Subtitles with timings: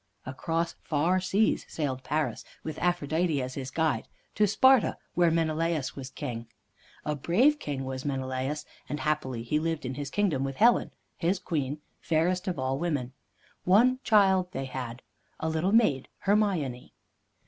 [0.25, 6.09] Across far seas sailed Paris, with Aphrodite as his guide, to Sparta, where Menelaus was
[6.09, 6.47] king.
[7.05, 11.37] A brave king was Menelaus, and happily he lived in his kingdom with Helen, his
[11.37, 13.13] queen, fairest of all women.
[13.63, 15.03] One child they had,
[15.39, 16.95] a little maid, Hermione.